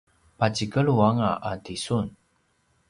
[0.39, 2.07] pacikelu anga a tisun